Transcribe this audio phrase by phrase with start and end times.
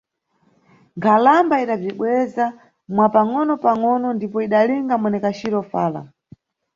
[0.97, 2.45] Nkhalamba idabzibweza,
[2.93, 6.01] mwa pangʼono pangʼono, ndipo idalinga mwenekaciro fala.